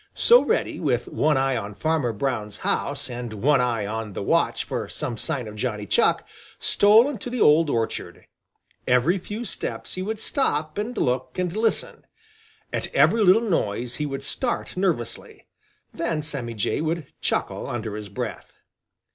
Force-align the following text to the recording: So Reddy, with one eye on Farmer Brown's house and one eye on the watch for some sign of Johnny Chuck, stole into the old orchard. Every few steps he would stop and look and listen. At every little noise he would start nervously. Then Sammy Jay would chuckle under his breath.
So 0.15 0.43
Reddy, 0.43 0.79
with 0.79 1.07
one 1.09 1.37
eye 1.37 1.55
on 1.55 1.75
Farmer 1.75 2.11
Brown's 2.11 2.57
house 2.65 3.07
and 3.07 3.33
one 3.35 3.61
eye 3.61 3.85
on 3.85 4.13
the 4.13 4.23
watch 4.23 4.63
for 4.63 4.89
some 4.89 5.15
sign 5.15 5.47
of 5.47 5.55
Johnny 5.55 5.85
Chuck, 5.85 6.27
stole 6.57 7.07
into 7.07 7.29
the 7.29 7.39
old 7.39 7.69
orchard. 7.69 8.25
Every 8.87 9.19
few 9.19 9.45
steps 9.45 9.93
he 9.93 10.01
would 10.01 10.19
stop 10.19 10.79
and 10.79 10.97
look 10.97 11.37
and 11.37 11.55
listen. 11.55 12.07
At 12.73 12.87
every 12.95 13.23
little 13.23 13.47
noise 13.47 13.97
he 13.97 14.07
would 14.07 14.23
start 14.23 14.75
nervously. 14.75 15.45
Then 15.93 16.23
Sammy 16.23 16.55
Jay 16.55 16.81
would 16.81 17.13
chuckle 17.21 17.67
under 17.67 17.95
his 17.95 18.09
breath. 18.09 18.53